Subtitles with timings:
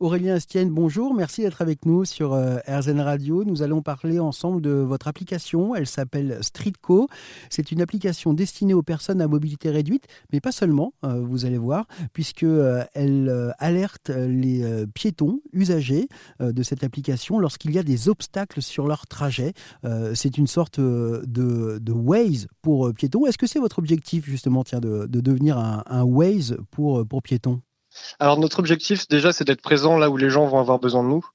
[0.00, 3.42] Aurélien Estienne, bonjour, merci d'être avec nous sur euh, RZN Radio.
[3.42, 5.74] Nous allons parler ensemble de votre application.
[5.74, 7.08] Elle s'appelle Streetco.
[7.50, 11.58] C'est une application destinée aux personnes à mobilité réduite, mais pas seulement, euh, vous allez
[11.58, 16.06] voir, puisque euh, elle alerte les piétons usagers
[16.38, 19.52] de cette application lorsqu'il y a des obstacles sur leur trajet.
[20.14, 23.26] c'est une sorte de, Waze pour piétons.
[23.26, 27.60] Est-ce que c'est votre objectif justement tiens, de, devenir un, un Waze pour, pour piétons?
[28.18, 31.08] Alors notre objectif déjà c'est d'être présent là où les gens vont avoir besoin de
[31.08, 31.26] nous.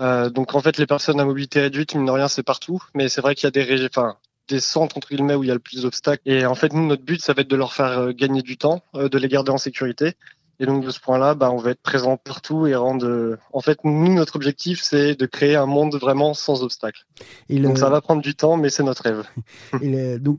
[0.00, 3.08] Euh, donc en fait les personnes à mobilité réduite, mine de rien c'est partout, mais
[3.08, 4.16] c'est vrai qu'il y a des enfin
[4.48, 6.22] des centres entre guillemets où il y a le plus d'obstacles.
[6.24, 8.56] Et en fait nous notre but ça va être de leur faire euh, gagner du
[8.56, 10.14] temps, euh, de les garder en sécurité.
[10.60, 13.38] Et donc de ce point-là, bah, on va être présent partout et rendre.
[13.52, 17.06] En fait, nous, notre objectif, c'est de créer un monde vraiment sans obstacles.
[17.48, 19.24] Donc ça va prendre du temps, mais c'est notre rêve.
[19.82, 20.38] et donc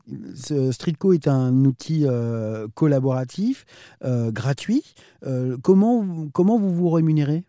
[0.72, 3.64] Streetco est un outil euh, collaboratif,
[4.04, 4.84] euh, gratuit.
[5.26, 7.44] Euh, comment comment vous vous rémunérez?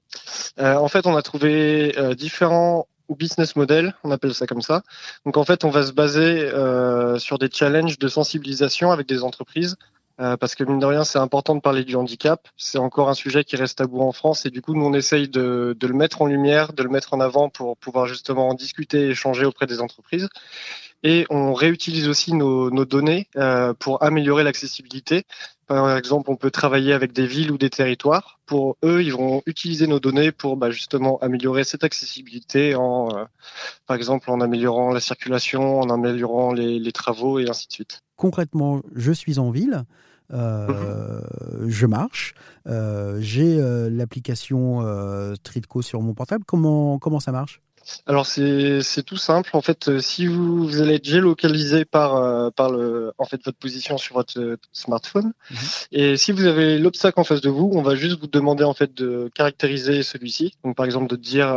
[0.57, 4.83] En fait, on a trouvé différents business models, on appelle ça comme ça.
[5.25, 6.49] Donc en fait, on va se baser
[7.19, 9.75] sur des challenges de sensibilisation avec des entreprises
[10.19, 12.47] euh, parce que mine de rien, c'est important de parler du handicap.
[12.57, 15.29] C'est encore un sujet qui reste tabou en France et du coup, nous on essaye
[15.29, 18.53] de, de, le mettre en lumière, de le mettre en avant pour pouvoir justement en
[18.53, 20.27] discuter et échanger auprès des entreprises.
[21.03, 25.25] Et on réutilise aussi nos, nos données euh, pour améliorer l'accessibilité.
[25.65, 28.39] Par exemple, on peut travailler avec des villes ou des territoires.
[28.45, 33.23] Pour eux, ils vont utiliser nos données pour bah, justement améliorer cette accessibilité, en, euh,
[33.87, 38.01] par exemple en améliorant la circulation, en améliorant les, les travaux et ainsi de suite.
[38.21, 39.83] Concrètement, je suis en ville.
[40.31, 41.21] Euh,
[41.65, 42.35] je marche.
[42.67, 44.81] Euh, j'ai euh, l'application
[45.37, 46.43] Streetco sur mon portable.
[46.45, 47.63] Comment, comment ça marche?
[48.05, 49.49] Alors c'est tout simple.
[49.53, 53.43] En fait euh, si vous, vous allez être géolocalisé par euh, par le en fait
[53.43, 55.33] votre position sur votre euh, smartphone.
[55.49, 55.57] Mhm.
[55.91, 58.73] et si vous avez l'obstacle en face de vous on va juste vous demander en
[58.73, 60.53] fait de caractériser celui-ci.
[60.63, 61.55] Donc par exemple de dire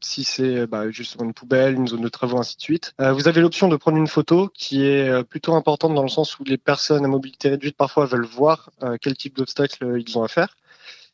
[0.00, 2.94] si c'est bah, justement une poubelle une zone de travaux ainsi de suite.
[2.98, 6.44] Vous avez l'option de prendre une photo qui est plutôt importante dans le sens où
[6.44, 8.70] les personnes à mobilité réduite parfois veulent voir
[9.00, 10.56] quel type d'obstacle ils ont à faire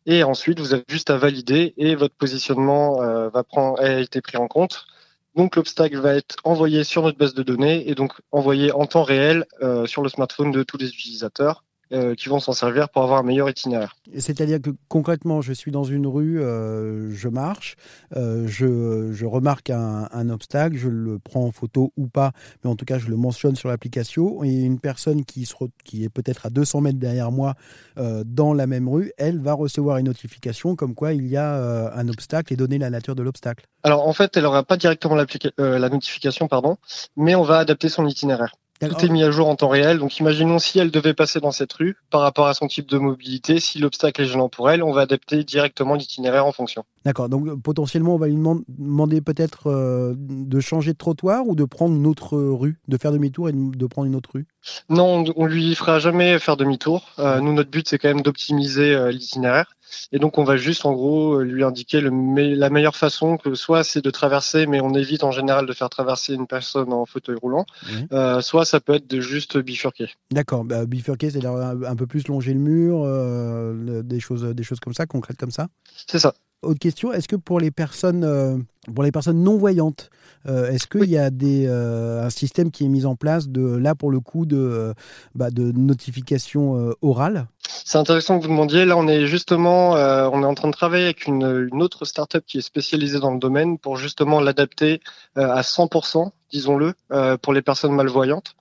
[0.07, 4.49] et ensuite, vous avez juste à valider et votre positionnement euh, a été pris en
[4.49, 4.87] compte.
[5.35, 9.03] Donc l'obstacle va être envoyé sur notre base de données et donc envoyé en temps
[9.03, 11.63] réel euh, sur le smartphone de tous les utilisateurs.
[11.91, 13.97] Euh, qui vont s'en servir pour avoir un meilleur itinéraire.
[14.19, 17.77] C'est-à-dire que concrètement, je suis dans une rue, euh, je marche,
[18.15, 22.33] euh, je, je, remarque un, un, obstacle, je le prends en photo ou pas,
[22.63, 24.45] mais en tout cas, je le mentionne sur l'application.
[24.45, 27.55] Et une personne qui, se qui est peut-être à 200 mètres derrière moi
[27.97, 32.09] dans la même rue, elle va recevoir une notification comme quoi il y a un
[32.09, 33.67] obstacle et donner la nature de l'obstacle.
[33.83, 36.77] Alors en fait, elle n'aura pas directement la notification, pardon,
[37.17, 38.55] mais on va adapter son itinéraire.
[38.81, 39.99] Tout est mis à jour en temps réel.
[39.99, 42.99] Donc, imaginons si elle devait passer dans cette rue, par rapport à son type de
[42.99, 46.85] mobilité, si l'obstacle est gênant pour elle, on va adapter directement l'itinéraire en fonction.
[47.05, 47.29] D'accord.
[47.29, 51.95] Donc, potentiellement, on va lui demander peut-être euh, de changer de trottoir ou de prendre
[51.95, 54.47] une autre rue, de faire demi-tour et de prendre une autre rue?
[54.89, 57.11] Non, on lui fera jamais faire demi-tour.
[57.19, 59.77] Euh, nous, notre but, c'est quand même d'optimiser euh, l'itinéraire.
[60.13, 62.11] Et donc on va juste en gros lui indiquer le
[62.55, 65.91] la meilleure façon que soit c'est de traverser, mais on évite en général de faire
[65.91, 67.67] traverser une personne en fauteuil roulant,
[68.13, 70.11] euh, soit ça peut être de juste bifurquer.
[70.31, 74.81] D'accord, bah, bifurquer c'est un peu plus longer le mur, euh, des choses, des choses
[74.81, 75.69] comme ça, concrètes comme ça?
[76.07, 76.35] C'est ça.
[76.63, 78.57] Autre question, est-ce que pour les personnes, euh,
[78.93, 80.11] pour les personnes non voyantes,
[80.49, 83.77] euh, est-ce qu'il y a des, euh, un système qui est mis en place de
[83.77, 84.93] là pour le coup de,
[85.37, 87.47] bah, de notification orale?
[87.85, 88.87] C'est intéressant que vous demandiez.
[88.87, 92.45] Là, on est justement, on est en train de travailler avec une, une autre startup
[92.45, 95.01] qui est spécialisée dans le domaine pour justement l'adapter
[95.37, 96.95] à 100%, disons-le,
[97.41, 98.57] pour les personnes malvoyantes.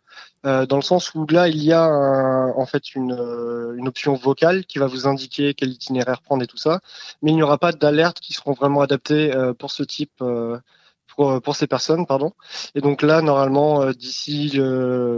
[0.48, 1.88] Euh, dans le sens où là, il y a
[2.56, 6.48] en fait une, euh, une, option vocale qui va vous indiquer quel itinéraire prendre et
[6.48, 6.80] tout ça,
[7.22, 10.24] mais il n'y aura pas d'alertes qui seront vraiment adaptées euh, pour ce type,
[11.16, 12.34] pour, pour, ces personnes, pardon.
[12.76, 14.52] Et donc là, normalement, d'ici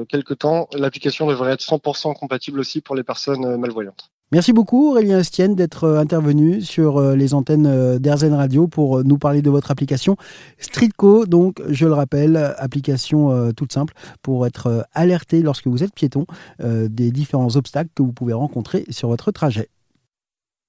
[0.09, 4.09] quelques temps, l'application devrait être 100% compatible aussi pour les personnes malvoyantes.
[4.31, 9.03] Merci beaucoup Aurélien Estienne d'être euh, intervenu sur euh, les antennes euh, d'Airzen Radio pour
[9.03, 10.17] nous parler de votre application
[10.59, 11.25] Streetco.
[11.25, 16.25] Donc, je le rappelle, application toute simple pour être alerté lorsque vous êtes piéton
[16.59, 19.69] des différents obstacles que vous pouvez rencontrer sur votre trajet.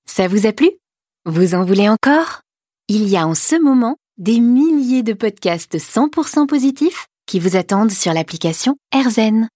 [0.06, 0.70] Ça vous a plu?
[1.26, 2.42] Vous en voulez encore?
[2.88, 7.92] Il y a en ce moment des milliers de podcasts 100% positifs qui vous attendent
[7.92, 9.48] sur l'application AirZen.